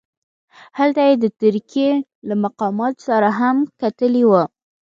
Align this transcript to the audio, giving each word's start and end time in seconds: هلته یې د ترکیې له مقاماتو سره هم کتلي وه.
هلته 0.77 1.01
یې 1.07 1.15
د 1.23 1.25
ترکیې 1.39 1.91
له 2.27 2.35
مقاماتو 2.43 3.05
سره 3.09 3.29
هم 3.39 3.55
کتلي 3.81 4.23
وه. 4.29 4.43